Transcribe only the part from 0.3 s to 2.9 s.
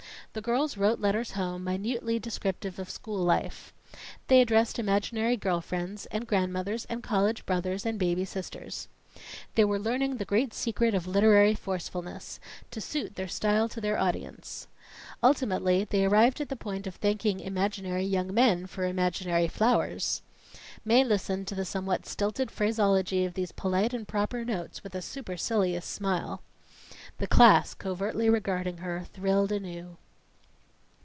The girls wrote letters home, minutely descriptive of